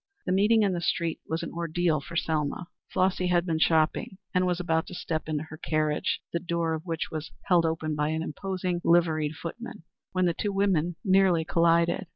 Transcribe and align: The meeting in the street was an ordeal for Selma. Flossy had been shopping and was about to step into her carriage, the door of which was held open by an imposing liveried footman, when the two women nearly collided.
The 0.25 0.31
meeting 0.31 0.63
in 0.63 0.73
the 0.73 0.81
street 0.81 1.19
was 1.27 1.43
an 1.43 1.51
ordeal 1.51 2.01
for 2.01 2.15
Selma. 2.15 2.65
Flossy 2.91 3.27
had 3.27 3.45
been 3.45 3.59
shopping 3.59 4.17
and 4.33 4.47
was 4.47 4.59
about 4.59 4.87
to 4.87 4.95
step 4.95 5.29
into 5.29 5.43
her 5.43 5.57
carriage, 5.57 6.21
the 6.33 6.39
door 6.39 6.73
of 6.73 6.87
which 6.87 7.11
was 7.11 7.29
held 7.45 7.67
open 7.67 7.93
by 7.93 8.07
an 8.09 8.23
imposing 8.23 8.81
liveried 8.83 9.35
footman, 9.35 9.83
when 10.11 10.25
the 10.25 10.33
two 10.33 10.51
women 10.51 10.95
nearly 11.05 11.45
collided. 11.45 12.07